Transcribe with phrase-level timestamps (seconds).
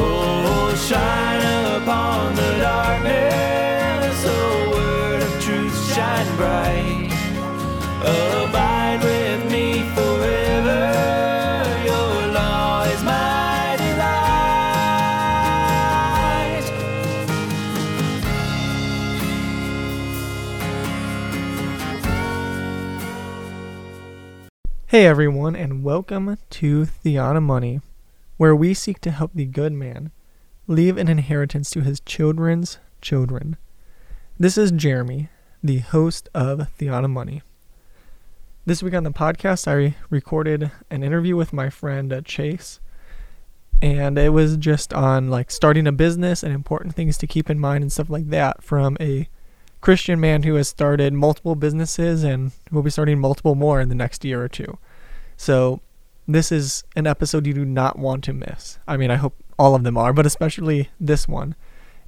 [0.00, 2.52] Oh, shine upon the
[4.70, 7.10] word of truth, shine bright.
[8.00, 10.82] Abide with me forever.
[11.84, 14.18] Your law is my delight.
[24.86, 27.82] Hey everyone, and welcome to Theonomoney,
[28.38, 30.12] where we seek to help the good man
[30.68, 33.56] leave an inheritance to his children's children.
[34.38, 35.28] This is Jeremy,
[35.62, 37.42] the host of Theonomoney.
[38.64, 42.78] This week on the podcast, I recorded an interview with my friend uh, Chase,
[43.82, 47.58] and it was just on like starting a business and important things to keep in
[47.58, 49.28] mind and stuff like that from a
[49.80, 53.94] Christian man who has started multiple businesses and will be starting multiple more in the
[53.96, 54.78] next year or two.
[55.36, 55.80] So,
[56.28, 58.78] this is an episode you do not want to miss.
[58.86, 61.56] I mean, I hope all of them are, but especially this one.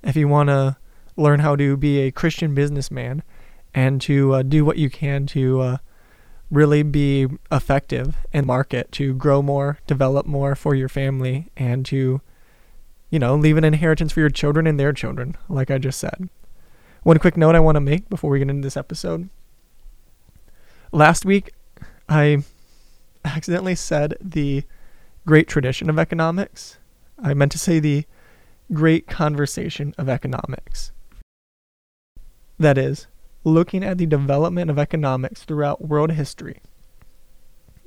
[0.03, 0.77] If you want to
[1.17, 3.23] learn how to be a Christian businessman
[3.75, 5.77] and to uh, do what you can to uh,
[6.51, 12.21] really be effective in market, to grow more, develop more for your family, and to,
[13.09, 16.29] you know, leave an inheritance for your children and their children, like I just said.
[17.05, 19.31] One quick note I want to make before we get into this episode.
[20.93, 21.53] Last week,
[22.07, 22.43] I
[23.25, 24.65] accidentally said the
[25.27, 26.79] great tradition of economics.
[27.23, 28.05] I meant to say the
[28.73, 30.93] great conversation of economics.
[32.59, 33.07] That is,
[33.45, 36.61] looking at the development of economics throughout world history.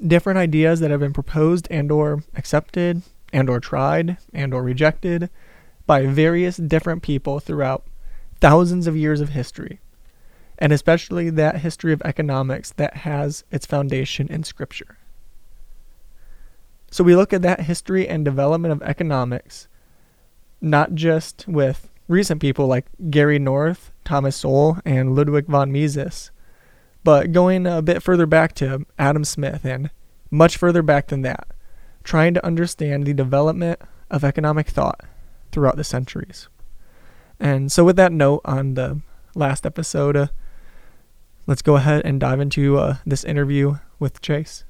[0.05, 5.29] Different ideas that have been proposed and or accepted and or tried and or rejected
[5.85, 7.85] by various different people throughout
[8.39, 9.79] thousands of years of history,
[10.57, 14.97] and especially that history of economics that has its foundation in Scripture.
[16.93, 19.67] So we look at that history and development of economics,
[20.61, 26.29] not just with recent people like Gary North, Thomas Sowell, and Ludwig von Mises,
[27.03, 29.89] but going a bit further back to Adam Smith and
[30.29, 31.47] much further back than that,
[32.03, 35.01] trying to understand the development of economic thought
[35.51, 36.47] throughout the centuries.
[37.39, 39.01] And so, with that note on the
[39.33, 40.27] last episode, uh,
[41.47, 44.63] let's go ahead and dive into uh, this interview with Chase.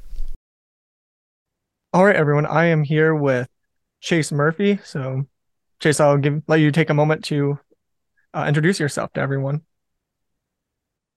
[1.93, 2.47] All right, everyone.
[2.47, 3.47] I am here with
[4.01, 4.79] Chase Murphy.
[4.83, 5.27] So,
[5.79, 7.59] Chase, I'll give let you take a moment to
[8.33, 9.61] uh, introduce yourself to everyone.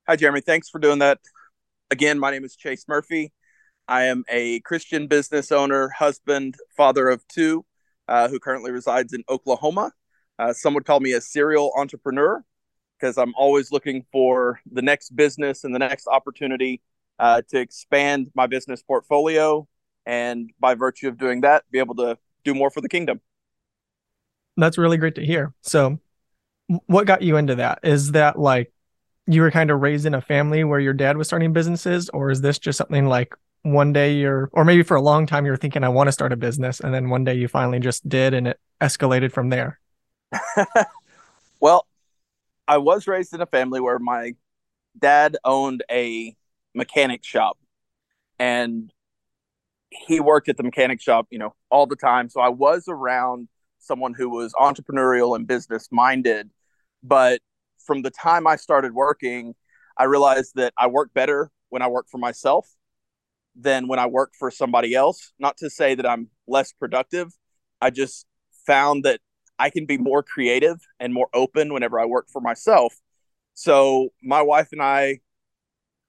[0.07, 0.43] Hi, Jeremy.
[0.43, 1.19] Thanks for doing that.
[1.91, 3.33] Again, my name is Chase Murphy.
[3.89, 7.65] I am a Christian business owner, husband, father of two,
[8.07, 9.93] uh, who currently resides in Oklahoma.
[10.39, 12.45] Uh, some would call me a serial entrepreneur
[13.01, 16.83] because I'm always looking for the next business and the next opportunity
[17.19, 19.67] uh, to expand my business portfolio.
[20.07, 23.21] And by virtue of doing that, be able to do more for the kingdom.
[24.57, 25.53] That's really great to hear.
[25.63, 25.99] So,
[26.87, 27.81] what got you into that?
[27.83, 28.73] Is that like
[29.27, 32.31] you were kind of raised in a family where your dad was starting businesses, or
[32.31, 35.57] is this just something like one day you're, or maybe for a long time you're
[35.57, 38.33] thinking, I want to start a business, and then one day you finally just did
[38.33, 39.81] and it escalated from there?
[41.61, 41.87] well,
[42.69, 44.35] I was raised in a family where my
[44.99, 46.35] dad owned a
[46.75, 47.59] mechanic shop
[48.39, 48.93] and
[49.91, 52.29] he worked at the mechanic shop, you know, all the time.
[52.29, 53.49] So I was around
[53.79, 56.51] someone who was entrepreneurial and business minded.
[57.03, 57.41] But
[57.85, 59.55] from the time I started working,
[59.97, 62.69] I realized that I work better when I work for myself
[63.55, 65.33] than when I work for somebody else.
[65.39, 67.33] Not to say that I'm less productive.
[67.81, 68.27] I just
[68.67, 69.21] found that
[69.59, 72.95] I can be more creative and more open whenever I work for myself.
[73.55, 75.21] So my wife and I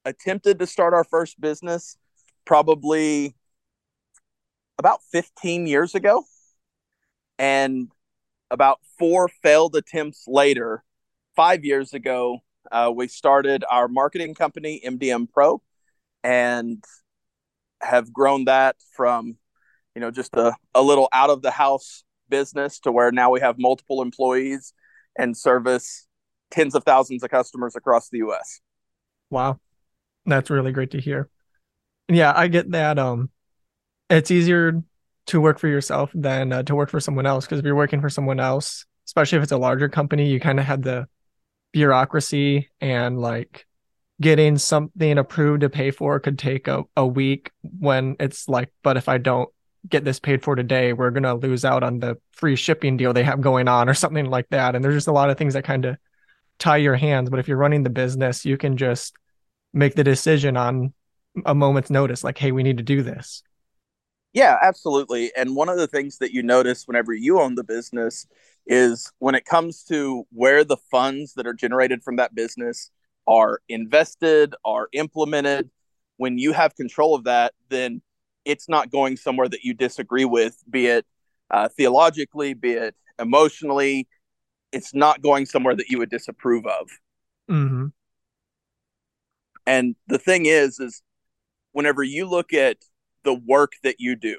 [0.04, 1.98] attempted to start our first business
[2.46, 3.36] probably
[4.78, 6.24] about 15 years ago.
[7.40, 7.90] And
[8.50, 10.84] about four failed attempts later,
[11.36, 12.40] five years ago,
[12.72, 15.62] uh, we started our marketing company, MDM Pro,
[16.24, 16.84] and
[17.82, 19.38] have grown that from,
[19.96, 23.40] you know, just a, a little out of the house business to where now we
[23.40, 24.74] have multiple employees
[25.18, 26.07] and service
[26.51, 28.62] tens of thousands of customers across the US.
[29.30, 29.60] Wow.
[30.25, 31.30] That's really great to hear.
[32.10, 33.30] Yeah, I get that um
[34.09, 34.83] it's easier
[35.27, 38.01] to work for yourself than uh, to work for someone else because if you're working
[38.01, 41.07] for someone else, especially if it's a larger company, you kind of have the
[41.74, 43.65] bureaucracy and like
[44.19, 48.98] getting something approved to pay for could take a, a week when it's like but
[48.98, 49.50] if I don't
[49.88, 53.13] get this paid for today, we're going to lose out on the free shipping deal
[53.13, 54.75] they have going on or something like that.
[54.75, 55.98] And there's just a lot of things that kind of
[56.60, 57.30] tie your hands.
[57.30, 59.15] But if you're running the business, you can just
[59.74, 60.94] make the decision on
[61.45, 63.44] a moment's notice, like, hey, we need to do this.
[64.38, 65.31] Yeah, absolutely.
[65.36, 68.28] And one of the things that you notice whenever you own the business
[68.68, 72.92] is when it comes to where the funds that are generated from that business
[73.25, 75.72] are invested, are implemented,
[76.18, 78.04] when you have control of that, then
[78.45, 81.07] it's not going somewhere that you disagree with, be it
[81.50, 84.07] uh, theologically, be it emotionally.
[84.72, 86.88] It's not going somewhere that you would disapprove of.
[87.50, 87.88] Mm-hmm.
[89.66, 91.01] And the thing is, is
[91.72, 92.78] whenever you look at
[93.27, 94.38] the work that you do,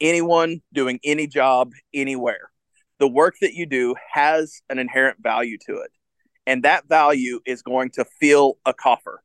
[0.00, 2.50] anyone doing any job anywhere,
[2.98, 5.92] the work that you do has an inherent value to it.
[6.44, 9.22] And that value is going to fill a coffer.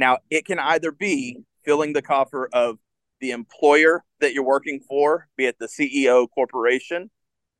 [0.00, 2.78] Now, it can either be filling the coffer of
[3.20, 7.08] the employer that you're working for, be it the CEO corporation,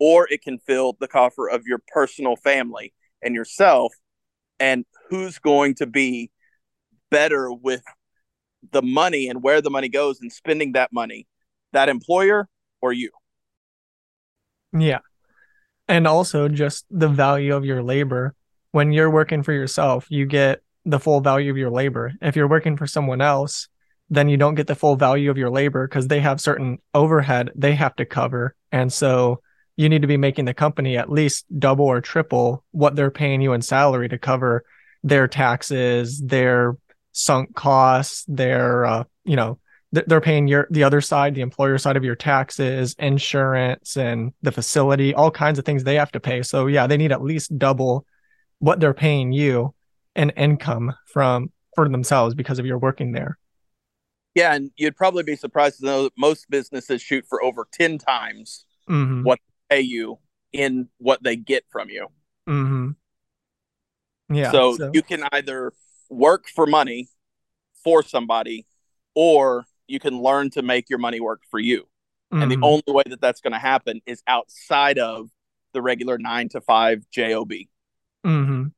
[0.00, 2.92] or it can fill the coffer of your personal family
[3.22, 3.94] and yourself.
[4.58, 6.32] And who's going to be
[7.12, 7.84] better with
[8.70, 11.26] the money and where the money goes and spending that money,
[11.72, 12.48] that employer
[12.80, 13.10] or you?
[14.72, 15.00] Yeah.
[15.88, 18.34] And also just the value of your labor.
[18.70, 22.12] When you're working for yourself, you get the full value of your labor.
[22.22, 23.68] If you're working for someone else,
[24.08, 27.50] then you don't get the full value of your labor because they have certain overhead
[27.54, 28.54] they have to cover.
[28.70, 29.40] And so
[29.76, 33.40] you need to be making the company at least double or triple what they're paying
[33.40, 34.64] you in salary to cover
[35.02, 36.76] their taxes, their
[37.12, 39.58] sunk costs, their uh, you know,
[39.92, 44.52] they're paying your the other side, the employer side of your taxes, insurance and the
[44.52, 46.42] facility, all kinds of things they have to pay.
[46.42, 48.06] So yeah, they need at least double
[48.58, 49.74] what they're paying you
[50.16, 53.38] in income from for themselves because of your working there.
[54.34, 57.98] Yeah, and you'd probably be surprised to know that most businesses shoot for over 10
[57.98, 59.24] times mm-hmm.
[59.24, 59.38] what
[59.68, 60.18] they pay you
[60.52, 62.08] in what they get from you.
[62.48, 62.90] Mm-hmm.
[64.34, 64.50] Yeah.
[64.50, 65.72] So, so you can either
[66.12, 67.08] work for money
[67.82, 68.66] for somebody
[69.14, 71.82] or you can learn to make your money work for you.
[72.32, 72.42] Mm-hmm.
[72.42, 72.64] And the mm-hmm.
[72.64, 75.28] only way that that's going to happen is outside of
[75.72, 77.50] the regular nine to five job.
[78.24, 78.68] Mm-hmm.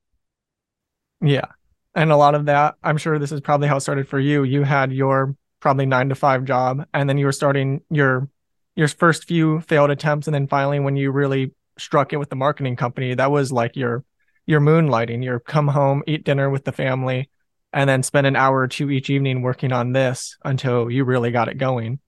[1.27, 1.47] Yeah.
[1.95, 4.43] And a lot of that, I'm sure this is probably how it started for you.
[4.43, 8.29] You had your probably nine to five job, and then you were starting your
[8.75, 12.37] your first few failed attempts, and then finally when you really struck it with the
[12.37, 14.05] marketing company, that was like your
[14.46, 15.25] your moonlighting.
[15.25, 17.31] Your come home, eat dinner with the family,
[17.73, 21.31] and then spend an hour or two each evening working on this until you really
[21.31, 22.00] got it going.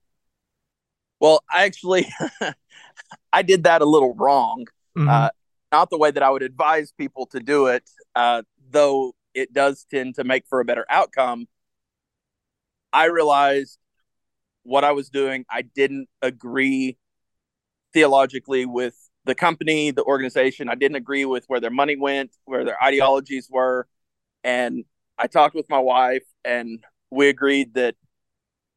[1.19, 2.07] Well, I actually
[3.33, 4.65] I did that a little wrong.
[4.97, 5.09] Mm-hmm.
[5.09, 5.29] Uh,
[5.71, 9.85] not the way that I would advise people to do it, uh, though it does
[9.91, 11.47] tend to make for a better outcome.
[12.93, 13.77] I realized
[14.63, 16.97] what I was doing, I didn't agree
[17.93, 18.95] theologically with
[19.27, 20.69] the company, the organization.
[20.69, 23.87] I didn't agree with where their money went, where their ideologies were.
[24.43, 24.85] And
[25.17, 27.95] I talked with my wife, and we agreed that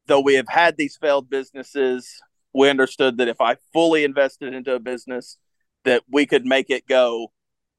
[0.07, 2.21] though we have had these failed businesses,
[2.53, 5.37] we understood that if I fully invested into a business,
[5.85, 7.31] that we could make it go,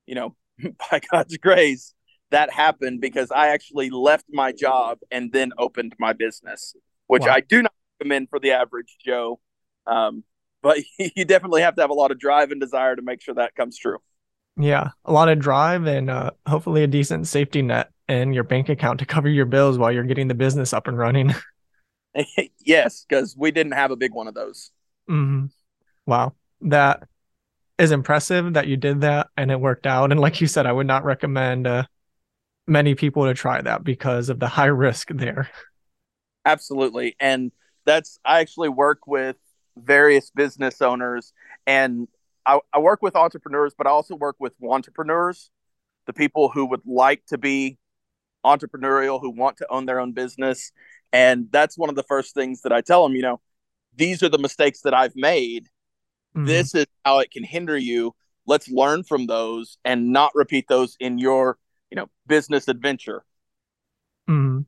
[0.07, 0.35] you know,
[0.91, 1.95] by God's grace,
[2.31, 6.75] that happened because I actually left my job and then opened my business,
[7.07, 7.35] which wow.
[7.35, 9.41] I do not recommend for the average Joe.
[9.87, 10.25] Um,
[10.63, 13.35] but you definitely have to have a lot of drive and desire to make sure
[13.35, 13.99] that comes true.
[14.57, 18.69] Yeah, a lot of drive and uh, hopefully a decent safety net in your bank
[18.69, 21.35] account to cover your bills while you're getting the business up and running.
[22.61, 24.71] yes, because we didn't have a big one of those.
[25.09, 25.47] Mm-hmm.
[26.07, 27.09] Wow, that
[27.79, 30.11] is impressive that you did that and it worked out.
[30.11, 31.85] And like you said, I would not recommend uh,
[32.67, 35.51] many people to try that because of the high risk there.
[36.45, 37.17] Absolutely.
[37.19, 37.51] And
[37.85, 39.37] that's, I actually work with
[39.77, 41.33] various business owners
[41.67, 42.09] and
[42.45, 45.51] I, I work with entrepreneurs, but I also work with entrepreneurs,
[46.07, 47.79] the people who would like to be
[48.45, 50.73] entrepreneurial, who want to own their own business.
[51.13, 53.41] And that's one of the first things that I tell them, you know,
[53.95, 55.69] these are the mistakes that I've made.
[56.35, 56.47] Mm-hmm.
[56.47, 58.13] This is how it can hinder you.
[58.45, 61.59] Let's learn from those and not repeat those in your
[61.93, 63.23] you know business adventure
[64.29, 64.65] mm.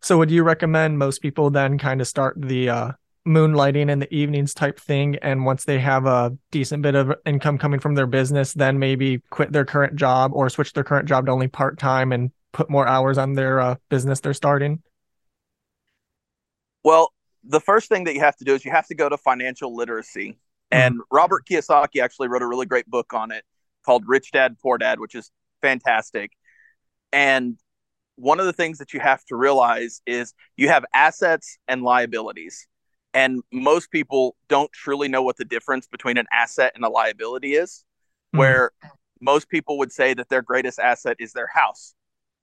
[0.00, 2.92] so would you recommend most people then kind of start the uh,
[3.28, 7.58] moonlighting in the evenings type thing and once they have a decent bit of income
[7.58, 11.26] coming from their business then maybe quit their current job or switch their current job
[11.26, 14.82] to only part-time and put more hours on their uh, business they're starting
[16.82, 17.12] well
[17.44, 19.76] the first thing that you have to do is you have to go to financial
[19.76, 20.36] literacy mm.
[20.70, 23.44] and robert kiyosaki actually wrote a really great book on it
[23.84, 25.30] called rich dad poor dad which is
[25.60, 26.32] fantastic
[27.12, 27.58] and
[28.18, 32.66] one of the things that you have to realize is you have assets and liabilities.
[33.18, 37.54] And most people don't truly know what the difference between an asset and a liability
[37.54, 37.84] is,
[38.28, 38.38] mm-hmm.
[38.38, 38.70] where
[39.20, 41.94] most people would say that their greatest asset is their house.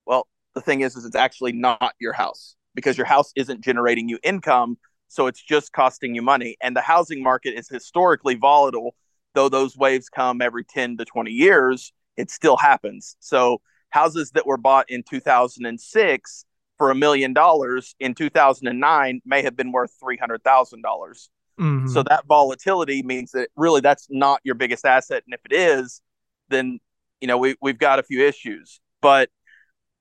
[0.06, 4.10] Well, the thing is, is it's actually not your house because your house isn't generating
[4.10, 4.78] you income.
[5.08, 6.58] So it's just costing you money.
[6.62, 8.96] And the housing market is historically volatile,
[9.34, 13.16] though those waves come every 10 to 20 years, it still happens.
[13.22, 16.46] So houses that were bought in 2006
[16.78, 21.30] for a million dollars in 2009 may have been worth $300,000.
[21.60, 21.90] Mhm.
[21.90, 25.24] So that volatility means that really that's not your biggest asset.
[25.26, 26.02] And if it is,
[26.50, 26.80] then
[27.22, 28.82] you know we we've got a few issues.
[29.02, 29.30] But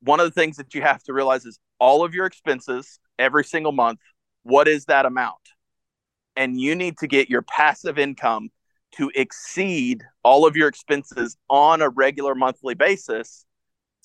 [0.01, 3.45] one of the things that you have to realize is all of your expenses every
[3.45, 4.01] single month,
[4.43, 5.37] what is that amount?
[6.37, 8.51] And you need to get your passive income
[8.97, 13.47] to exceed all of your expenses on a regular monthly basis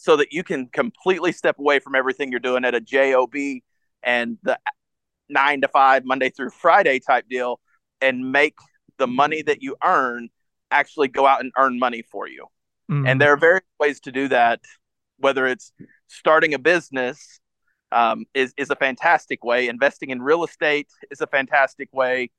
[0.02, 3.34] so that you can completely step away from everything you're doing at a job
[4.02, 4.58] and the
[5.28, 7.60] nine to five monday through friday type deal
[8.00, 8.56] and make
[8.98, 10.30] the money that you earn
[10.72, 12.48] actually go out and earn money for you.
[12.90, 13.08] Mhm.
[13.08, 14.62] and there are various ways to do that
[15.18, 15.74] whether it's
[16.08, 17.42] starting a business
[17.92, 19.68] um, is, is a fantastic way.
[19.68, 22.30] Investing in real estate is a fantastic way.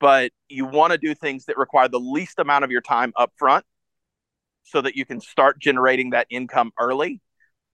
[0.00, 3.32] But you want to do things that require the least amount of your time up
[3.36, 3.64] front
[4.66, 7.20] so that you can start generating that income early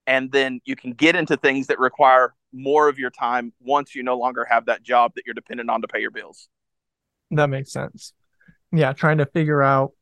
[0.07, 4.03] and then you can get into things that require more of your time once you
[4.03, 6.49] no longer have that job that you're dependent on to pay your bills
[7.31, 8.13] That makes sense.
[8.71, 9.93] Yeah, trying to figure out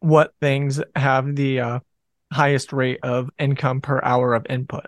[0.00, 1.80] what things have the uh,
[2.32, 4.86] highest rate of income per hour of input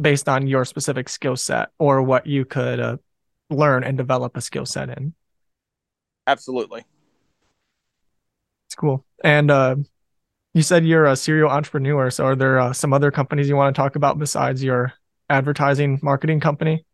[0.00, 2.98] based on your specific skill set or what you could uh,
[3.50, 5.14] learn and develop a skill set in.
[6.26, 6.84] absolutely
[8.68, 9.04] It's cool.
[9.22, 9.76] And uh,
[10.56, 12.10] you said you're a serial entrepreneur.
[12.10, 14.94] So are there uh, some other companies you want to talk about besides your
[15.28, 16.86] advertising marketing company?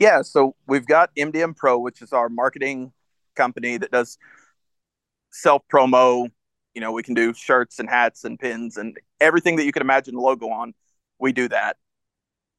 [0.00, 2.92] Yeah, so we've got MDM Pro, which is our marketing
[3.36, 4.18] company that does
[5.30, 6.28] self promo.
[6.74, 9.82] You know, we can do shirts and hats and pins and everything that you can
[9.82, 10.74] imagine a logo on.
[11.20, 11.76] We do that.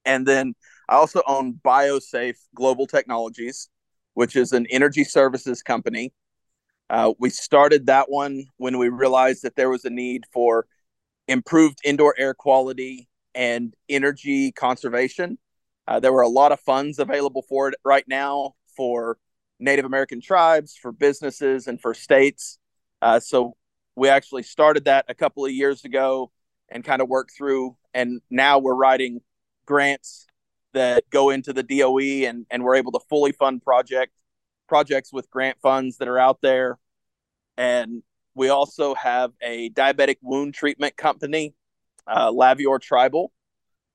[0.06, 0.56] And then
[0.88, 3.68] I also own BioSafe Global Technologies,
[4.14, 6.14] which is an energy services company.
[6.92, 10.68] Uh, we started that one when we realized that there was a need for
[11.30, 15.38] improved indoor air quality and energy conservation.
[15.88, 19.18] Uh, there were a lot of funds available for it right now for
[19.58, 22.60] Native American tribes, for businesses, and for states.
[23.02, 23.56] Uh, so
[23.96, 26.30] we actually started that a couple of years ago
[26.68, 27.78] and kind of worked through.
[27.94, 29.22] And now we're writing
[29.66, 30.28] grants
[30.74, 34.12] that go into the DOE, and and we're able to fully fund project
[34.72, 36.80] projects with grant funds that are out there.
[37.58, 38.04] And
[38.36, 41.54] we also have a diabetic wound treatment company,
[42.08, 43.34] uh, Lavior Tribal,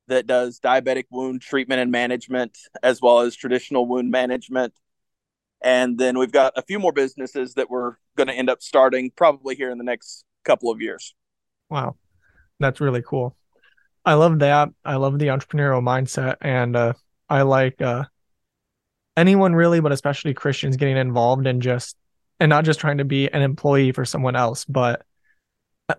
[0.09, 4.75] that does diabetic wound treatment and management as well as traditional wound management.
[5.62, 9.11] And then we've got a few more businesses that we're going to end up starting
[9.16, 11.14] probably here in the next couple of years.
[11.71, 11.97] Wow,
[12.61, 13.35] that's really cool.
[14.04, 14.68] I love that.
[14.85, 16.92] I love the entrepreneurial mindset, and uh,
[17.30, 18.04] I like uh,
[19.16, 21.96] anyone really, but especially Christians getting involved and just
[22.38, 25.02] and not just trying to be an employee for someone else, but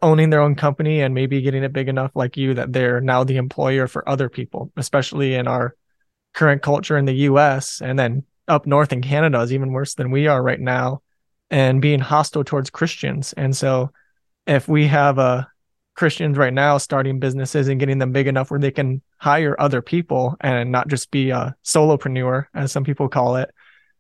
[0.02, 3.24] owning their own company and maybe getting it big enough, like you, that they're now
[3.24, 5.76] the employer for other people, especially in our
[6.34, 7.82] current culture in the U.S.
[7.82, 11.02] and then up north in Canada is even worse than we are right now,
[11.50, 13.34] and being hostile towards Christians.
[13.34, 13.92] And so,
[14.46, 15.46] if we have uh,
[15.98, 19.82] Christians right now starting businesses and getting them big enough where they can hire other
[19.82, 23.50] people and not just be a solopreneur, as some people call it,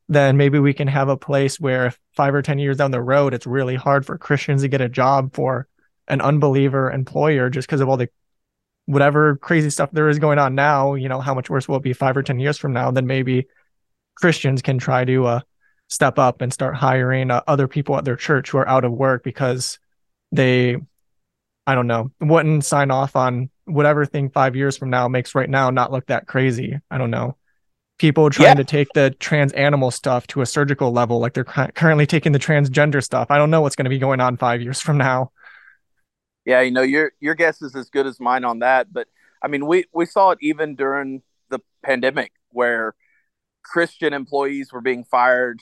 [0.07, 3.33] then maybe we can have a place where five or 10 years down the road,
[3.33, 5.67] it's really hard for Christians to get a job for
[6.07, 8.09] an unbeliever employer just because of all the
[8.85, 10.93] whatever crazy stuff there is going on now.
[10.93, 12.91] You know, how much worse will it be five or 10 years from now?
[12.91, 13.47] Then maybe
[14.15, 15.39] Christians can try to uh,
[15.87, 18.91] step up and start hiring uh, other people at their church who are out of
[18.91, 19.79] work because
[20.31, 20.77] they,
[21.67, 25.49] I don't know, wouldn't sign off on whatever thing five years from now makes right
[25.49, 26.79] now not look that crazy.
[26.89, 27.35] I don't know.
[27.99, 28.53] People trying Yeah.
[28.55, 32.39] to take the trans animal stuff to a surgical level, like they're currently taking the
[32.39, 33.27] transgender stuff.
[33.29, 35.31] I don't know what's going to be going on five years from now.
[36.45, 38.93] Yeah, you know, your your guess is as good as mine on that.
[38.93, 39.07] But
[39.43, 42.95] I mean, we we saw it even during the pandemic where
[43.63, 45.59] Christian employees were being fired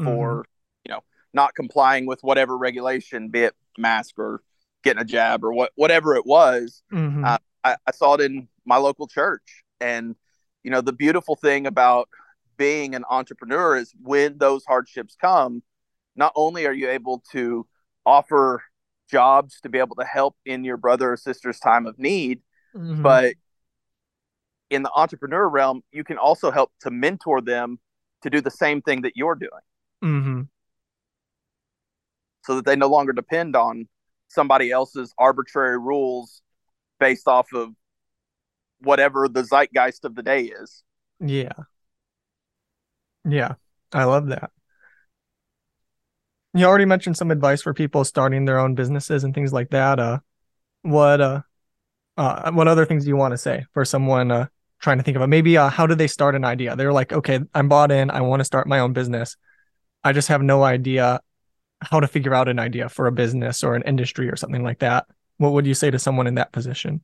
[0.00, 0.06] mm-hmm.
[0.06, 0.46] for
[0.84, 4.42] you know not complying with whatever regulation, be it mask or
[4.84, 6.82] getting a jab or what whatever it was.
[6.92, 7.24] Mhm.
[7.26, 10.14] Uh, I, I saw it in my local church, and
[10.62, 12.08] you know the beautiful thing about
[12.56, 15.62] being an entrepreneur is when those hardships come,
[16.14, 17.66] not only are you able to
[18.06, 18.62] offer
[19.10, 22.40] jobs to be able to help in your brother or sister's time of need,
[22.76, 23.02] Mhm.
[23.02, 23.34] but
[24.70, 27.78] in the entrepreneur realm, you can also help to mentor them
[28.22, 29.60] to do the same thing that you're doing
[30.02, 30.48] Mhm.
[32.44, 33.88] so that they no longer depend on
[34.34, 36.42] somebody else's arbitrary rules
[37.00, 37.70] based off of
[38.80, 40.82] whatever the zeitgeist of the day is.
[41.20, 41.52] Yeah.
[43.24, 43.54] Yeah,
[43.92, 44.50] I love that.
[46.52, 49.98] You already mentioned some advice for people starting their own businesses and things like that.
[49.98, 50.18] Uh,
[50.82, 51.40] what uh,
[52.16, 54.46] uh, what other things do you want to say for someone uh,
[54.78, 55.26] trying to think it?
[55.26, 56.76] Maybe uh, how do they start an idea?
[56.76, 58.10] They're like, okay, I'm bought in.
[58.10, 59.36] I want to start my own business.
[60.04, 61.20] I just have no idea
[61.90, 64.80] how to figure out an idea for a business or an industry or something like
[64.80, 65.06] that.
[65.38, 67.02] What would you say to someone in that position?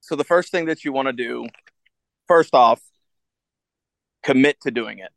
[0.00, 1.46] So the first thing that you want to do,
[2.28, 2.80] first off,
[4.22, 5.10] commit to doing it.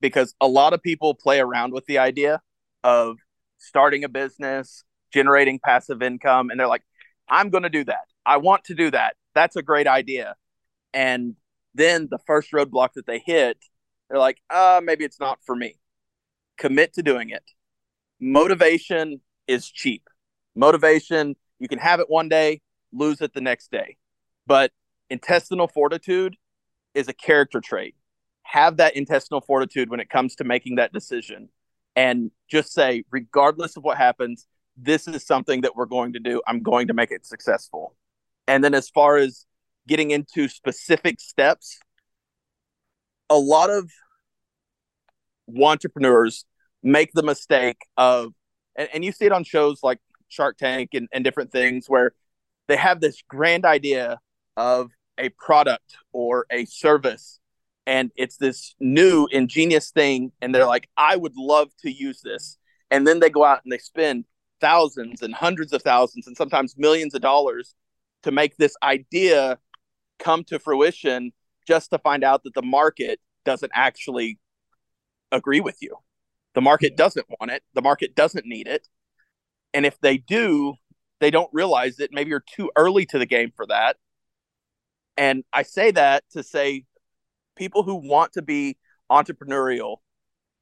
[0.00, 2.40] Because a lot of people play around with the idea
[2.84, 3.16] of
[3.58, 6.84] starting a business, generating passive income, and they're like,
[7.28, 8.04] I'm going to do that.
[8.24, 9.16] I want to do that.
[9.34, 10.36] That's a great idea.
[10.94, 11.34] And
[11.74, 13.58] then the first roadblock that they hit,
[14.08, 15.78] they're like, uh, maybe it's not for me.
[16.58, 17.44] Commit to doing it.
[18.20, 20.08] Motivation is cheap.
[20.54, 22.60] Motivation, you can have it one day,
[22.92, 23.96] lose it the next day.
[24.46, 24.72] But
[25.08, 26.36] intestinal fortitude
[26.94, 27.94] is a character trait.
[28.42, 31.48] Have that intestinal fortitude when it comes to making that decision
[31.94, 34.46] and just say, regardless of what happens,
[34.76, 36.40] this is something that we're going to do.
[36.46, 37.94] I'm going to make it successful.
[38.46, 39.46] And then as far as
[39.86, 41.78] getting into specific steps,
[43.28, 43.90] a lot of
[45.56, 46.44] entrepreneurs
[46.82, 48.32] make the mistake of,
[48.76, 52.12] and, and you see it on shows like Shark Tank and, and different things where
[52.68, 54.18] they have this grand idea
[54.56, 57.40] of a product or a service
[57.86, 62.58] and it's this new ingenious thing and they're like i would love to use this.
[62.90, 64.24] And then they go out and they spend
[64.60, 67.74] thousands and hundreds of thousands and sometimes millions of dollars
[68.22, 69.58] to make this idea
[70.18, 71.32] come to fruition
[71.66, 74.38] just to find out that the market doesn't actually
[75.32, 75.96] agree with you
[76.54, 78.88] the market doesn't want it the market doesn't need it
[79.74, 80.74] and if they do
[81.20, 83.96] they don't realize that maybe you're too early to the game for that
[85.18, 86.84] and I say that to say
[87.56, 88.78] people who want to be
[89.10, 89.96] entrepreneurial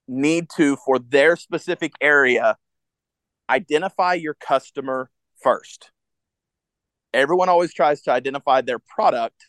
[0.08, 2.56] need to, for their specific area,
[3.50, 5.10] identify your customer
[5.42, 5.90] first.
[7.12, 9.46] Everyone always tries to identify their product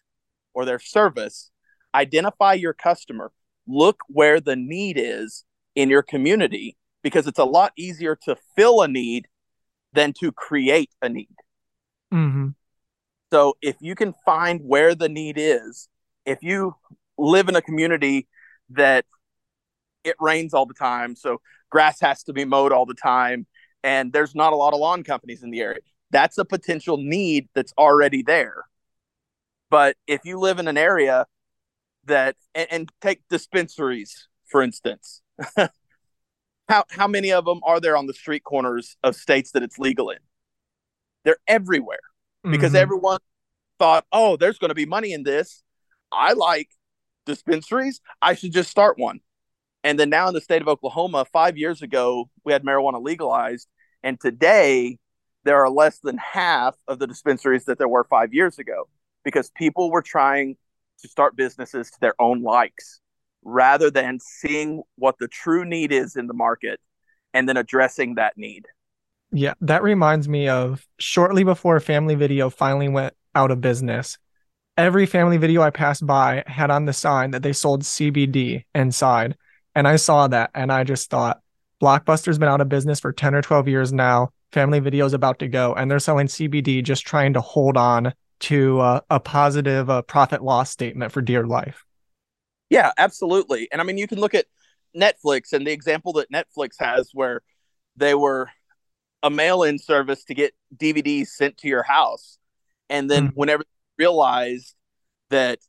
[0.53, 1.51] or their service.
[1.95, 3.31] Identify your customer.
[3.67, 5.43] Look where the need is
[5.75, 9.27] in your community because it's a lot easier to fill a need
[9.93, 11.35] than to create a need.
[12.13, 12.49] Mm-hmm.
[13.31, 15.89] So if you can find where the need is,
[16.25, 16.75] if you
[17.17, 18.27] live in a community
[18.71, 19.05] that
[20.03, 23.45] it rains all the time, so grass has to be mowed all the time,
[23.83, 25.79] and there's not a lot of lawn companies in the area,
[26.11, 28.63] that's a potential need that's already there.
[29.69, 31.25] But if you live in an area
[32.07, 35.21] that, and, and take dispensaries, for instance,
[36.69, 39.77] how, how many of them are there on the street corners of states that it's
[39.77, 40.19] legal in?
[41.23, 41.99] They're everywhere
[42.43, 42.81] because mm-hmm.
[42.81, 43.19] everyone
[43.79, 45.63] thought, oh, there's going to be money in this.
[46.11, 46.69] I like
[47.25, 48.01] dispensaries.
[48.21, 49.19] I should just start one.
[49.83, 53.67] And then now in the state of Oklahoma, five years ago, we had marijuana legalized.
[54.03, 54.97] And today,
[55.43, 58.89] there are less than half of the dispensaries that there were five years ago
[59.23, 60.57] because people were trying
[61.01, 63.01] to start businesses to their own likes
[63.43, 66.79] rather than seeing what the true need is in the market
[67.33, 68.65] and then addressing that need.
[69.31, 74.17] Yeah, that reminds me of shortly before Family Video finally went out of business.
[74.77, 79.35] Every family video I passed by had on the sign that they sold CBD inside.
[79.75, 81.41] And I saw that and I just thought,
[81.81, 84.29] Blockbuster's been out of business for 10 or 12 years now.
[84.51, 88.79] Family Video's about to go, and they're selling CBD just trying to hold on to
[88.79, 91.85] uh, a positive uh, profit loss statement for dear life.
[92.69, 93.67] Yeah, absolutely.
[93.71, 94.45] And I mean, you can look at
[94.95, 97.41] Netflix and the example that Netflix has where
[97.95, 98.49] they were
[99.23, 102.37] a mail-in service to get DVDs sent to your house.
[102.89, 103.39] And then mm-hmm.
[103.39, 103.63] whenever
[103.97, 104.75] realized
[105.29, 105.59] that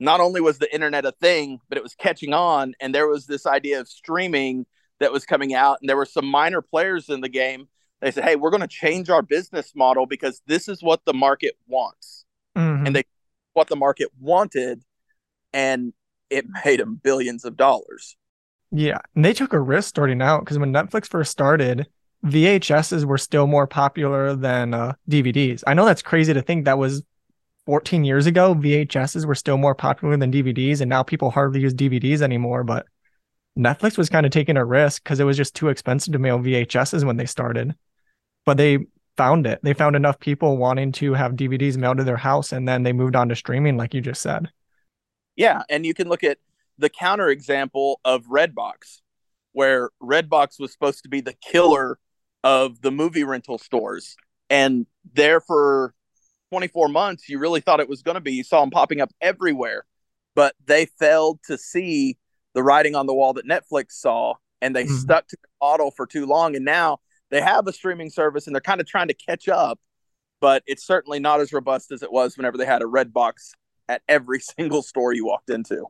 [0.00, 3.26] not only was the internet a thing, but it was catching on, and there was
[3.26, 4.64] this idea of streaming
[5.00, 7.68] that was coming out, and there were some minor players in the game.
[8.00, 11.14] They said, "Hey, we're going to change our business model because this is what the
[11.14, 12.24] market wants,"
[12.56, 12.86] mm-hmm.
[12.86, 13.04] and they
[13.54, 14.82] what the market wanted,
[15.52, 15.92] and
[16.30, 18.16] it made them billions of dollars.
[18.70, 21.86] Yeah, and they took a risk starting out because when Netflix first started,
[22.24, 25.62] VHSs were still more popular than uh, DVDs.
[25.66, 27.02] I know that's crazy to think that was
[27.66, 28.54] 14 years ago.
[28.54, 32.64] VHSs were still more popular than DVDs, and now people hardly use DVDs anymore.
[32.64, 32.86] But
[33.58, 36.38] Netflix was kind of taking a risk because it was just too expensive to mail
[36.38, 37.74] VHSs when they started.
[38.48, 38.78] But they
[39.14, 39.60] found it.
[39.62, 42.94] They found enough people wanting to have DVDs mailed to their house, and then they
[42.94, 44.48] moved on to streaming, like you just said.
[45.36, 46.38] Yeah, and you can look at
[46.78, 49.02] the counter example of Redbox,
[49.52, 51.98] where Redbox was supposed to be the killer
[52.42, 54.16] of the movie rental stores.
[54.48, 55.92] And there for
[56.50, 58.32] 24 months, you really thought it was going to be.
[58.32, 59.84] You saw them popping up everywhere.
[60.34, 62.16] but they failed to see
[62.54, 65.00] the writing on the wall that Netflix saw and they Mhm.
[65.00, 68.54] stuck to the model for too long and now they have a streaming service and
[68.54, 69.78] they're kind of trying to catch up
[70.40, 73.52] but it's certainly not as robust as it was whenever they had a red box
[73.88, 75.86] at every single store you walked into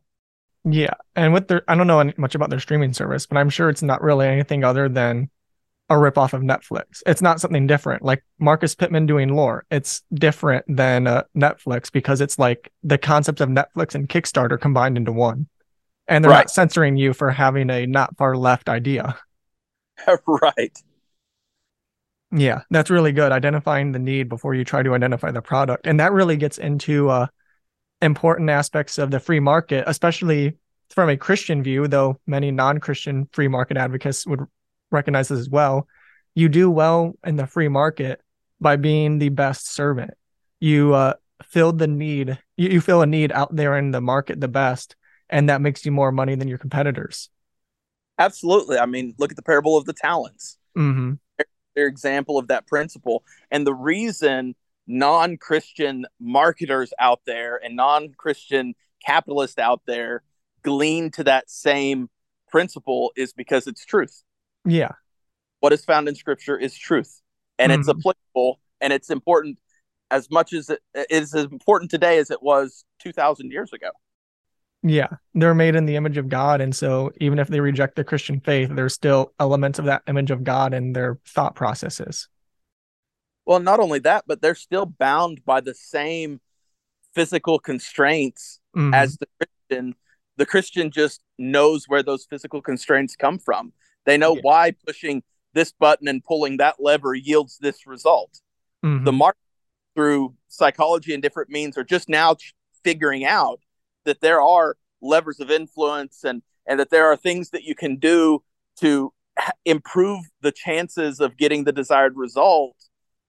[0.64, 3.70] Yeah, and with their, I don't know much about their streaming service, but I'm sure
[3.70, 5.30] it's not really anything other than
[5.90, 7.02] a ripoff of Netflix.
[7.06, 8.02] It's not something different.
[8.02, 13.40] Like Marcus Pittman doing lore, it's different than uh, Netflix because it's like the concept
[13.40, 15.48] of Netflix and Kickstarter combined into one,
[16.08, 16.32] and they're Right.
[16.32, 19.18] not censoring you for having a not far left idea.
[20.26, 20.82] right
[22.30, 23.32] Yeah, that's really good.
[23.32, 25.86] Identifying the need before you try to identify the product.
[25.86, 27.26] And that really gets into uh,
[28.02, 30.54] important aspects of the free market, especially
[30.90, 34.40] from a Christian view, though many non Christian free market advocates would
[34.90, 35.86] recognize this as well.
[36.34, 38.20] You do well in the free market
[38.60, 40.12] by being the best servant.
[40.60, 44.40] You uh, filled the need, you, you fill a need out there in the market
[44.40, 44.96] the best,
[45.30, 47.30] and that makes you more money than your competitors.
[48.18, 51.18] absolutely i mean look at the parable of the talents hmm their
[51.86, 53.24] example of that principle.
[53.50, 54.54] And the reason
[54.86, 60.22] non Christian marketers out there and non Christian capitalists out there
[60.62, 62.10] glean to that same
[62.50, 64.22] principle is because it's truth.
[64.64, 64.92] Yeah.
[65.60, 67.20] What is found in scripture is truth,
[67.58, 67.98] and it's Mhm.
[67.98, 69.58] applicable and it's important
[70.10, 73.90] as much as it it is as important today as it was 2,000 years ago.
[74.88, 76.60] Yeah, they're made in the image of God.
[76.60, 80.30] And so even if they reject the Christian faith, there's still elements of that image
[80.30, 82.28] of God in their thought processes.
[83.44, 86.40] Well, not only that, but they're still bound by the same
[87.14, 88.94] physical constraints Mhm.
[88.94, 89.94] as the Christian,
[90.36, 93.72] the Christian just knows where those physical constraints come from.
[94.06, 94.40] They know Yeah.
[94.42, 95.22] why pushing
[95.52, 98.40] this button and pulling that lever yields this result.
[98.84, 99.04] Mhm.
[99.04, 99.40] The market,
[99.94, 102.36] through psychology and different means, are just now
[102.84, 103.60] figuring out
[104.08, 107.96] that there are levers of influence and and that there are things that you can
[107.96, 108.42] do
[108.80, 112.76] to h- improve the chances of getting the desired result.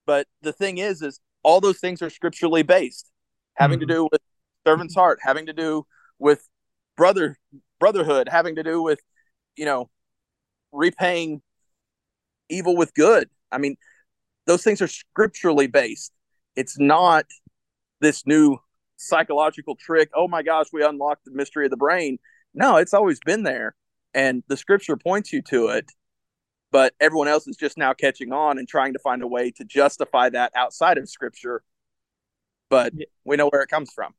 [0.05, 3.11] But the thing is, is all those things are scripturally based,
[3.55, 3.81] having Mhm.
[3.81, 4.21] to do with
[4.65, 5.85] servant's heart, having to do
[6.17, 6.47] with
[6.97, 7.37] brother
[7.79, 8.99] brotherhood, having to do with
[9.55, 9.89] you know
[10.71, 11.41] repaying
[12.49, 13.29] evil with good.
[13.51, 13.77] I mean,
[14.45, 16.11] those things are scripturally based.
[16.55, 17.25] It's not
[18.01, 18.57] this new
[18.99, 20.09] psychological trick.
[20.13, 22.19] Oh my gosh, we unlocked the mystery of the brain.
[22.53, 23.75] No, it's always been there,
[24.13, 25.91] and the scripture points you to it.
[26.71, 29.63] But everyone else is just now catching on and trying to find a way to
[29.63, 31.63] justify that outside of scripture.
[32.69, 34.13] But we know where it comes from.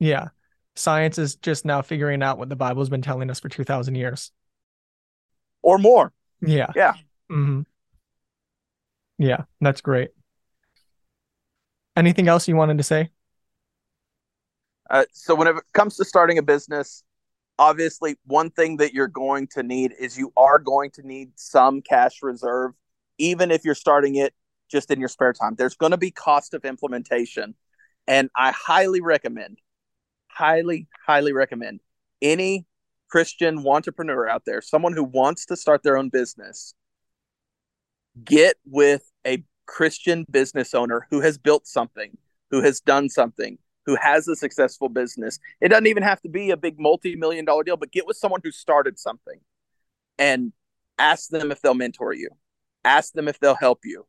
[0.00, 0.28] Yeah.
[0.74, 4.32] Science is just now figuring out what the Bible's been telling us for 2,000 years.
[5.62, 6.12] Or more.
[6.40, 6.72] Yeah.
[6.74, 6.94] Yeah.
[7.28, 7.62] hmm
[9.18, 10.10] Yeah, that's great.
[11.96, 13.10] Anything else you wanted to say?
[14.90, 17.02] Uh, so when it comes to starting a business,
[17.58, 21.80] obviously one thing that you're going to need is you are going to need some
[21.80, 22.72] cash reserve,
[23.18, 24.34] even if you're starting it
[24.70, 25.54] just in your spare time.
[25.56, 27.54] There's going to be cost of implementation,
[28.06, 29.58] and I highly recommend,
[30.28, 31.80] highly, highly recommend
[32.20, 32.66] any
[33.08, 36.74] Christian entrepreneur out there, someone who wants to start their own business,
[38.24, 42.16] get with a Christian business owner who has built something,
[42.50, 45.38] who has done something, who has a successful business.
[45.60, 48.16] It doesn't even have to be a big multi million dollar deal, but get with
[48.16, 49.40] someone who started something
[50.18, 50.52] and
[50.98, 52.30] ask them if they'll mentor you,
[52.84, 54.06] ask them if they'll help you,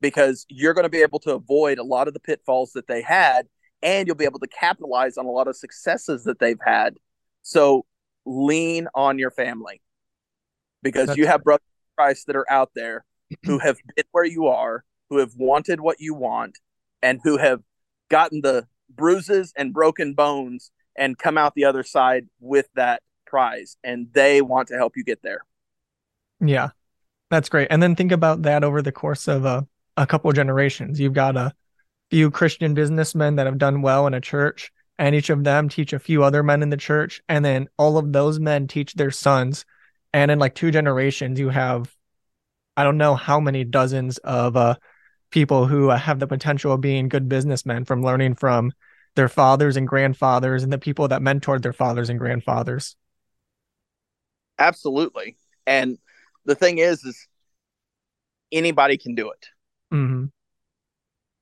[0.00, 3.02] because you're going to be able to avoid a lot of the pitfalls that they
[3.02, 3.46] had
[3.82, 6.96] and you'll be able to capitalize on a lot of successes that they've had.
[7.42, 7.84] So
[8.24, 9.80] lean on your family
[10.82, 13.04] because That's you have brothers in Christ that are out there
[13.44, 16.58] who have been where you are, who have wanted what you want,
[17.02, 17.60] and who have
[18.08, 23.76] gotten the bruises and broken bones and come out the other side with that prize.
[23.84, 25.40] And they want to help you get there.
[26.40, 26.70] Yeah,
[27.30, 27.68] that's great.
[27.70, 31.00] And then think about that over the course of a, a couple generations.
[31.00, 31.52] You've got a
[32.10, 35.92] few Christian businessmen that have done well in a church, and each of them teach
[35.92, 37.20] a few other men in the church.
[37.28, 39.64] And then all of those men teach their sons.
[40.12, 41.94] And in like two generations, you have,
[42.76, 44.76] I don't know how many dozens of uh,
[45.30, 48.72] people who have the potential of being good businessmen from learning from
[49.14, 52.96] their fathers and grandfathers and the people that mentored their fathers and grandfathers.
[54.58, 55.36] Absolutely.
[55.66, 55.98] And
[56.44, 57.26] the thing is, is
[58.52, 59.46] anybody can do it.
[59.90, 60.26] hmm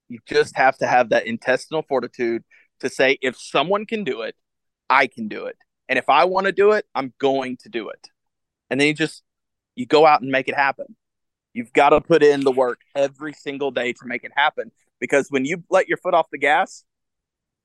[0.09, 2.45] You just have to have that intestinal fortitude
[2.81, 4.35] to say, if someone can do it,
[4.89, 5.57] I can do it.
[5.89, 8.09] And if I want to do it, I'm going to do it.
[8.71, 9.23] And then you just
[9.75, 10.97] you go out and make it happen.
[11.55, 14.73] You've got to put in the work every single day to make it happen.
[15.01, 16.85] Because when you let your foot off the gas,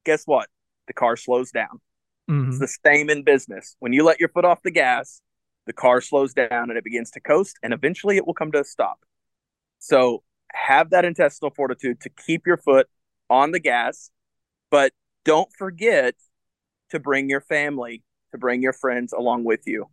[0.05, 0.47] guess what?
[0.87, 1.81] The car slows down.
[2.29, 2.49] Mhm.
[2.49, 3.75] It's the same in business.
[3.79, 5.21] When you let your foot off the gas,
[5.65, 8.61] the car slows down and it begins to coast, and eventually it will come to
[8.61, 8.99] a stop.
[9.79, 12.87] So have that intestinal fortitude to keep your foot
[13.29, 14.11] on the gas,
[14.69, 14.93] but
[15.25, 16.15] don't forget
[16.89, 19.89] to bring your family, to bring your friends along with you.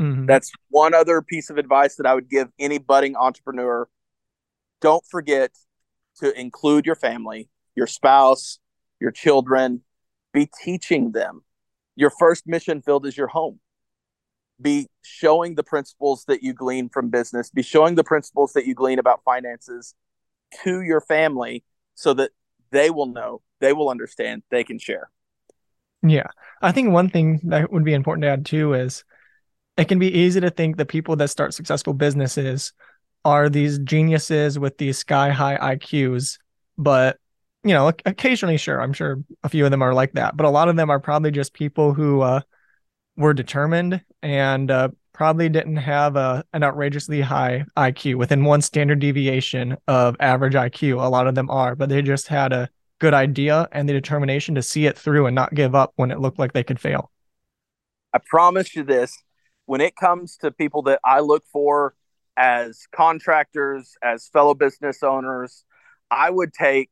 [0.00, 0.26] Mhm.
[0.26, 3.88] That's one other piece of advice that I would give any budding entrepreneur.
[4.80, 5.52] Don't forget
[6.18, 8.58] to include your family, your spouse,
[9.00, 9.82] your children.
[10.32, 11.44] Be teaching them.
[11.94, 13.60] Your first mission field is your home.
[14.60, 18.74] Be showing the principles that you glean from business, be showing the principles that you
[18.74, 19.94] glean about finances
[20.62, 22.32] to your family so that
[22.70, 25.10] they will know, they will understand, they can share.
[26.02, 26.28] Yeah.
[26.60, 29.04] I think one thing that would be important to add too is
[29.76, 32.72] it can be easy to think the people that start successful businesses
[33.24, 36.38] are these geniuses with these sky high IQs.
[36.78, 37.18] But,
[37.64, 40.36] you know, occasionally, sure, I'm sure a few of them are like that.
[40.36, 42.40] But a lot of them are probably just people who uh,
[43.16, 49.00] were determined and uh, probably didn't have a, an outrageously high IQ within one standard
[49.00, 51.02] deviation of average IQ.
[51.02, 54.54] A lot of them are, but they just had a good idea and the determination
[54.54, 57.10] to see it through and not give up when it looked like they could fail.
[58.14, 59.12] I promise you this
[59.66, 61.94] when it comes to people that I look for
[62.36, 65.64] as contractors, as fellow business owners,
[66.10, 66.90] I would take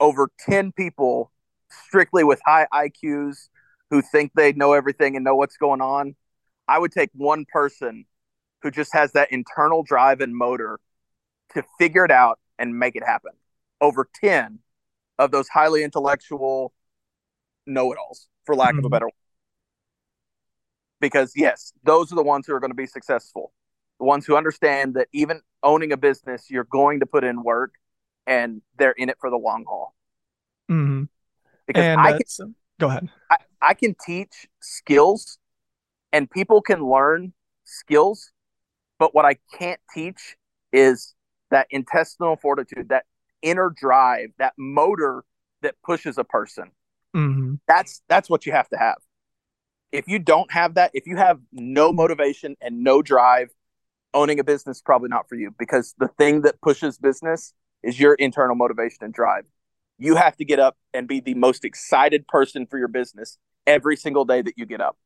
[0.00, 1.32] over 10 people
[1.70, 3.48] strictly with high IQs
[3.90, 6.14] who think they know everything and know what's going on.
[6.68, 8.04] I would take one person
[8.62, 10.80] who just has that internal drive and motor
[11.54, 13.32] to figure it out and make it happen
[13.80, 14.60] over 10
[15.18, 16.72] of those highly intellectual
[17.66, 18.90] know it alls, for lack of a Mhm.
[18.90, 19.12] better word.
[21.00, 23.52] Because, yes, those are the ones who are going to be successful.
[23.98, 27.72] The ones who understand that even owning a business, you're going to put in work
[28.26, 29.94] and they're in it for the long haul.
[30.70, 31.04] Mm-hmm.
[31.66, 33.08] Because And I can go ahead.
[33.30, 35.38] I, I can teach skills
[36.12, 37.32] and people can learn
[37.64, 38.30] skills,
[38.98, 40.36] but what I can't teach
[40.72, 41.14] is
[41.50, 43.04] that intestinal fortitude, that
[43.42, 45.24] inner drive, that motor
[45.62, 46.70] that pushes a person.
[47.14, 48.96] hmm That's that's what you have to have.
[49.92, 53.48] If you don't have that, if you have no motivation and no drive,
[54.14, 58.00] owning a business is probably not for you because the thing that pushes business is
[58.00, 59.44] your internal motivation and drive.
[59.98, 63.96] You have to get up and be the most excited person for your business every
[63.96, 64.96] single day that you get up.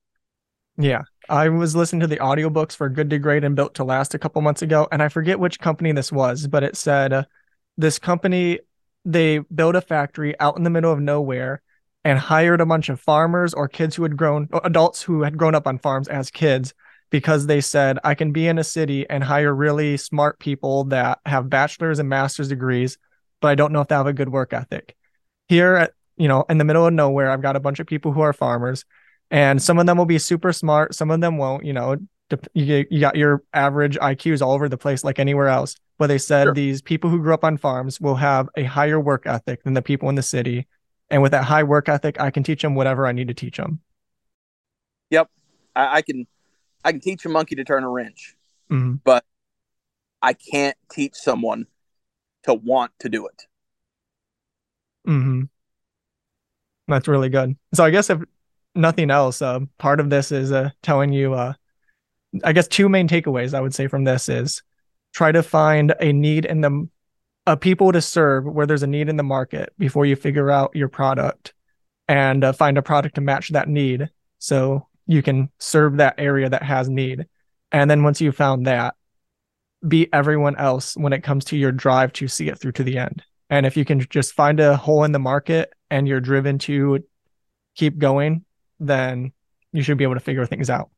[0.77, 1.03] Yeah.
[1.29, 4.19] I was listening to the audiobooks for Good to Great and Built to Last a
[4.19, 7.25] couple months ago, and I forget which company this was, but it said uh,
[7.77, 8.61] this company
[9.05, 11.63] they built a factory out in the middle of nowhere
[12.05, 15.55] and hired a bunch of farmers or kids who had grown adults who had grown
[15.55, 16.73] up on farms as kids
[17.11, 21.19] because they said I can be in a city and hire really smart people that
[21.27, 22.99] have bachelor's and master's degrees,
[23.41, 24.97] but I don't know if they have a good work ethic.
[25.49, 28.13] Here at you know, in the middle of nowhere, I've got a bunch of people
[28.13, 28.85] who are farmers
[29.31, 31.97] and some of them will be super smart some of them won't you know
[32.55, 36.19] you, you got your average iqs all over the place like anywhere else but they
[36.19, 36.55] said Sure.
[36.55, 39.83] these people who grew up on farms will have a higher work ethic than the
[39.83, 40.67] people in the city
[41.11, 43.57] and with that high work ethic i can teach them whatever i need to teach
[43.57, 43.81] them
[45.77, 46.27] I, I can
[46.85, 48.37] I can teach a monkey to turn a wrench.
[48.69, 48.95] hmm
[50.23, 51.67] I can't teach someone
[52.45, 53.47] to want to do it.
[55.07, 55.45] hmm
[56.89, 58.21] that's really good so i guess if
[58.75, 61.53] nothing else uh, part of this is uh, telling you uh,
[62.45, 64.63] i guess two main takeaways i would say from this is
[65.15, 66.89] try to find a need in the
[67.51, 70.75] a people to serve where there's a need in the market before you figure out
[70.75, 71.53] your product
[72.07, 74.09] and uh, find a product to match that need
[74.39, 77.27] so you can serve that area that has need
[77.73, 78.95] and then once you've found that
[79.87, 82.97] beat everyone else when it comes to your drive to see it through to the
[82.97, 86.57] end and if you can just find a hole in the market and you're driven
[86.59, 87.03] to
[87.75, 88.45] keep going
[88.79, 89.33] then
[89.73, 90.91] you should be able to figure things out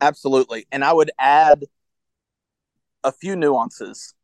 [0.00, 0.66] Absolutely.
[0.70, 1.64] And I would add
[3.04, 4.14] a few nuances.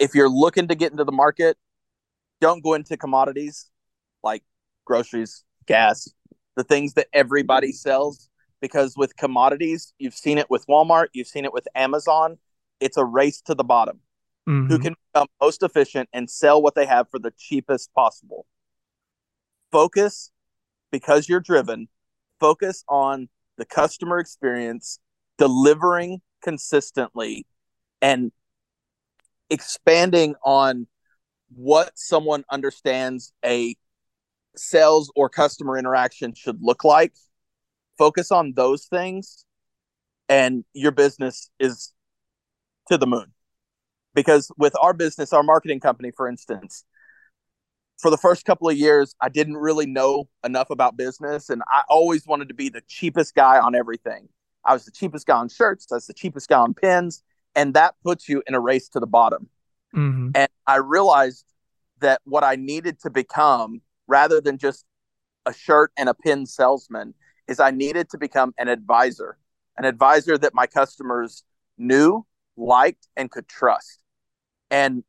[0.00, 1.58] If you're looking to get into the market,
[2.40, 3.70] don't go into commodities
[4.22, 4.42] like
[4.86, 6.08] groceries, gas,
[6.56, 8.28] the things that everybody sells.
[8.60, 12.38] Because with commodities, you've seen it with Walmart, you've seen it with Amazon.
[12.80, 14.00] It's a race to the bottom.
[14.46, 14.82] Who Mhm.
[14.82, 18.46] can become most efficient and sell what they have for the cheapest possible?
[19.70, 20.32] Focus
[20.90, 21.88] because you're driven,
[22.38, 24.98] focus on the customer experience,
[25.38, 27.46] delivering consistently,
[28.02, 28.32] and
[29.50, 30.86] expanding on
[31.54, 33.76] what someone understands a
[34.56, 37.12] sales or customer interaction should look like.
[37.98, 39.44] Focus on those things,
[40.28, 41.92] and your business is
[42.88, 43.32] to the moon.
[44.14, 46.84] Because with our business, our marketing company, for instance,
[47.98, 51.82] for the first couple of years, I didn't really know enough about business, and I
[51.88, 54.28] always wanted to be the cheapest guy on everything.
[54.64, 55.86] I was the cheapest guy on shirts.
[55.92, 57.22] I was the cheapest guy on pins,
[57.54, 59.48] and that puts you in a race to the bottom.
[59.94, 60.30] Mm-hmm.
[60.34, 61.44] And I realized
[62.00, 64.84] that what I needed to become, rather than just
[65.46, 67.14] a shirt and a pin salesman,
[67.48, 69.36] is I needed to become an advisor,
[69.76, 71.42] an advisor that my customers
[71.76, 72.24] knew,
[72.56, 74.02] liked, and could trust.
[74.70, 75.02] And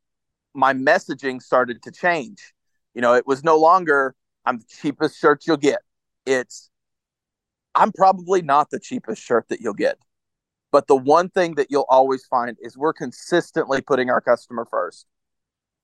[0.53, 2.53] my messaging started to change.
[2.93, 5.81] You know, it was no longer, I'm the cheapest shirt you'll get.
[6.25, 6.69] It's,
[7.75, 9.97] I'm probably not the cheapest shirt that you'll get.
[10.71, 15.05] But the one thing that you'll always find is we're consistently putting our customer first.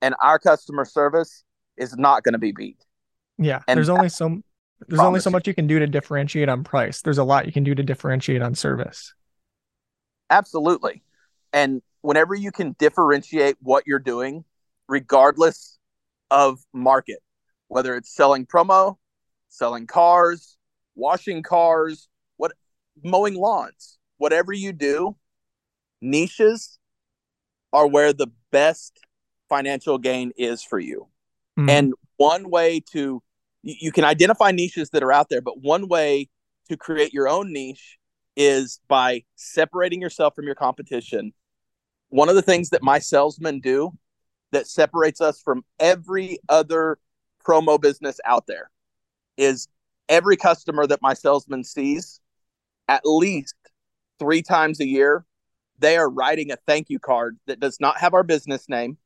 [0.00, 1.44] And our customer service
[1.76, 2.84] is not going to be beat.
[3.36, 3.60] Yeah.
[3.68, 4.40] And there's only so
[4.86, 7.02] there's only so much you can do to differentiate on price.
[7.02, 9.12] There's a lot you can do to differentiate on service.
[10.30, 11.02] Absolutely.
[11.52, 14.44] And whenever you can differentiate what you're doing,
[14.88, 15.78] regardless
[16.30, 17.18] of market,
[17.68, 18.96] whether it's selling promo,
[19.48, 20.56] selling cars,
[20.94, 22.52] washing cars, what
[23.02, 25.16] mowing lawns, whatever you do,
[26.00, 26.78] niches
[27.72, 28.98] are where the best
[29.48, 31.08] financial gain is for you.
[31.56, 31.70] Mhm.
[31.70, 33.22] And one way to
[33.62, 36.28] you, you can identify niches that are out there, but one way
[36.68, 37.98] to create your own niche
[38.36, 41.32] is by separating yourself from your competition.
[42.10, 43.92] One of the things that my salesmen do
[44.52, 46.98] that separates us from every other
[47.44, 48.70] promo business out there
[49.36, 49.68] is
[50.08, 52.20] every customer that my salesman sees
[52.86, 53.54] at least
[54.18, 55.24] three times a year,
[55.78, 58.98] they are writing a thank you card that does not have our business name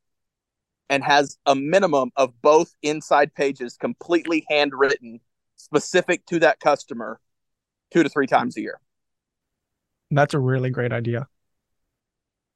[0.89, 5.21] and has a minimum of both inside pages completely handwritten
[5.57, 7.21] specific to that customer
[7.93, 8.81] two to three times a year.
[10.11, 11.29] That's a really great idea.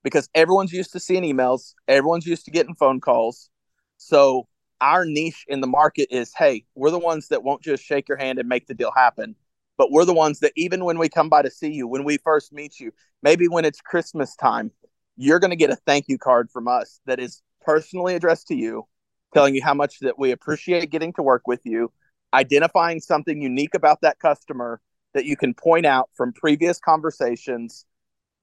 [0.03, 3.51] because everyone's used to seeing emails everyone's used to getting phone calls.
[3.97, 4.47] So
[4.81, 8.19] our niche in the market is hey we're the ones that won't just shake your
[8.19, 9.35] hand and make the deal happen
[9.79, 12.17] but we're the ones that even when we come by to see you when we
[12.19, 14.71] first meet you maybe when it's christmas time
[15.17, 18.55] you're going to get a thank you card from us that is personally addressed to
[18.55, 18.87] you
[19.35, 21.91] telling you how much that we appreciate getting to work with you
[22.35, 24.81] identifying something unique about that customer
[25.15, 27.87] that you can point out from previous conversations.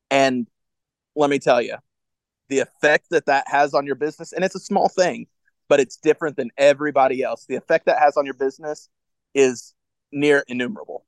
[0.10, 0.48] And
[1.16, 1.78] let me tell you
[2.50, 5.28] the effect that that has on your business and it's a small thing
[5.70, 7.46] but it's different than everybody else.
[7.48, 8.90] The effect that has on your business
[9.34, 9.74] is
[10.12, 11.06] near innumerable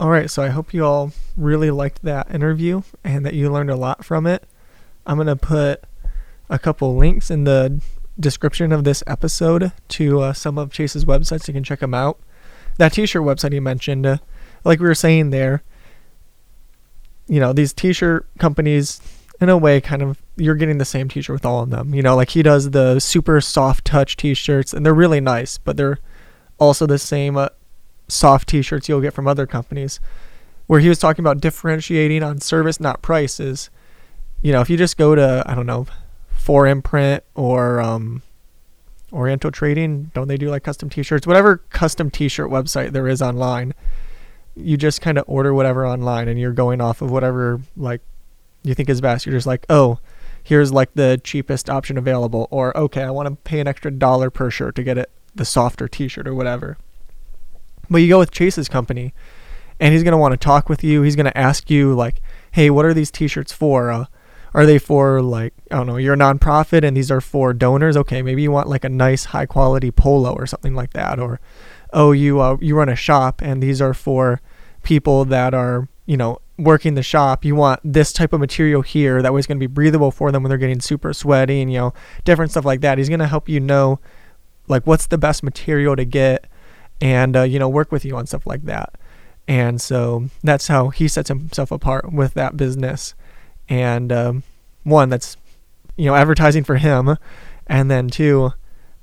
[0.00, 3.70] All right, so I hope you all really liked that interview and that you learned
[3.70, 4.44] a lot from it.
[5.04, 5.82] I'm going to put
[6.48, 7.82] a couple links in the
[8.18, 11.48] description of this episode to uh, some of Chase's websites.
[11.48, 12.20] You can check them out.
[12.76, 14.18] That t shirt website he mentioned, uh,
[14.62, 15.64] like we were saying there,
[17.26, 19.00] you know, these t shirt companies,
[19.40, 21.92] in a way, kind of, you're getting the same t shirt with all of them.
[21.92, 25.58] You know, like he does the super soft touch t shirts, and they're really nice,
[25.58, 25.98] but they're
[26.60, 27.48] also the same uh,
[28.08, 30.00] soft t-shirts you'll get from other companies
[30.66, 33.70] where he was talking about differentiating on service not prices.
[34.42, 35.86] You know if you just go to i don't know
[36.36, 38.22] 4imprint or um
[39.12, 41.26] oriental trading don't they do like custom t-shirts?
[41.26, 43.74] Whatever custom t-shirt website there is online
[44.54, 48.00] you just kind of order whatever online and you're going off of whatever like
[48.64, 49.24] you think is best.
[49.26, 49.98] You're just like oh
[50.42, 54.30] here's like the cheapest option available or okay i want to pay an extra dollar
[54.30, 56.78] per shirt to get it the softer t-shirt or whatever
[57.90, 59.14] but you go with Chase's company,
[59.80, 61.02] and he's gonna want to talk with you.
[61.02, 62.20] He's gonna ask you like,
[62.52, 63.90] "Hey, what are these T-shirts for?
[63.90, 64.06] Uh,
[64.54, 65.96] are they for like I don't know?
[65.96, 67.96] You're a nonprofit, and these are for donors.
[67.96, 71.18] Okay, maybe you want like a nice, high quality polo or something like that.
[71.18, 71.40] Or,
[71.92, 74.40] oh, you uh, you run a shop, and these are for
[74.82, 77.44] people that are you know working the shop.
[77.44, 79.22] You want this type of material here.
[79.22, 81.78] That way, it's gonna be breathable for them when they're getting super sweaty, and you
[81.78, 82.98] know different stuff like that.
[82.98, 84.00] He's gonna help you know
[84.66, 86.46] like what's the best material to get
[87.00, 88.94] and uh, you know work with you on stuff like that.
[89.46, 93.14] And so that's how he sets himself apart with that business.
[93.68, 94.42] And um,
[94.84, 95.36] one that's
[95.96, 97.16] you know advertising for him.
[97.66, 98.52] And then two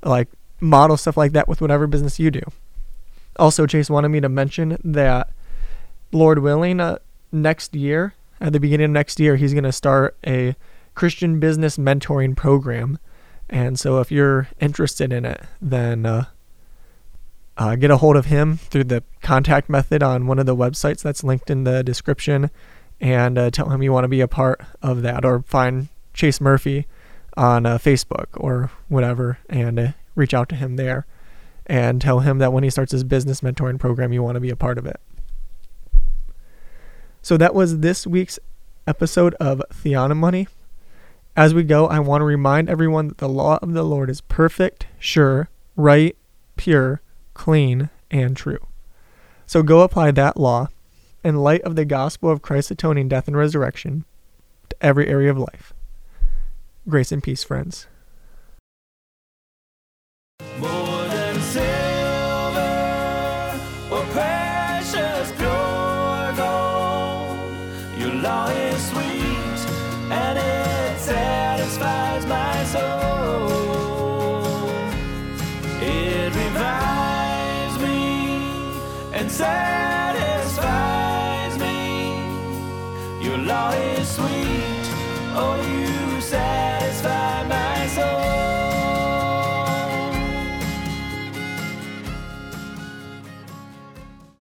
[0.02, 0.28] like
[0.60, 2.42] model stuff like that with whatever business you do.
[3.38, 5.30] Also chase wanted me to mention that
[6.12, 6.98] lord willing uh,
[7.32, 10.54] next year at the beginning of next year he's going to start a
[10.94, 12.98] christian business mentoring program.
[13.48, 16.26] And so if you're interested in it then uh,
[17.58, 21.02] uh, get a hold of him through the contact method on one of the websites
[21.02, 22.50] that's linked in the description
[23.00, 26.40] and uh, tell him you want to be a part of that or find Chase
[26.40, 26.86] Murphy
[27.36, 31.06] on uh, Facebook or whatever and uh, reach out to him there
[31.66, 34.50] and tell him that when he starts his business mentoring program, you want to be
[34.50, 35.00] a part of it.
[37.22, 38.38] So that was this week's
[38.86, 40.46] episode of Theonomoney.
[41.36, 44.20] As we go, I want to remind everyone that the law of the Lord is
[44.22, 46.16] perfect, sure, right,
[46.56, 47.02] pure,
[47.36, 48.66] clean, and true.
[49.46, 50.68] So go apply that law
[51.22, 54.04] in light of the gospel of Christ's atoning death and resurrection
[54.70, 55.72] to every area of life.
[56.88, 57.86] Grace and peace, friends.
[60.58, 60.85] More